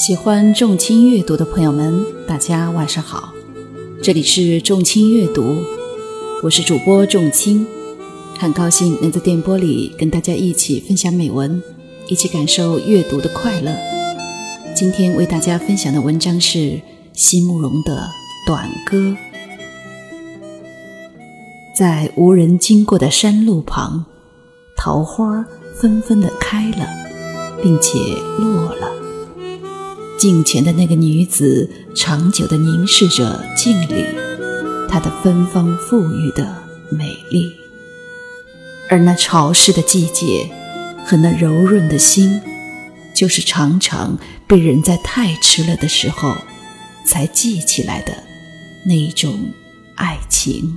[0.00, 3.34] 喜欢重青阅读的朋友们，大家晚上好，
[4.02, 5.58] 这里是重青阅读，
[6.42, 7.66] 我是主播重青，
[8.38, 11.62] 很高兴能在电波里跟大家一起分享美文，
[12.08, 13.76] 一起感受阅读的快乐。
[14.74, 16.80] 今天为大家分享的文章是
[17.12, 18.08] 席慕容的
[18.46, 18.96] 《短歌》。
[21.76, 24.06] 在无人经过的山路旁，
[24.78, 25.44] 桃花
[25.78, 26.88] 纷纷的开了，
[27.62, 27.98] 并且
[28.38, 29.09] 落了。
[30.20, 34.04] 镜前的那个女子长久地凝视着镜里
[34.86, 37.50] 她的芬芳馥郁的美丽，
[38.90, 40.46] 而那潮湿的季节
[41.06, 42.38] 和那柔润的心，
[43.14, 46.36] 就是常常被人在太迟了的时候
[47.02, 48.12] 才记起来的
[48.84, 49.54] 那一种
[49.94, 50.76] 爱情。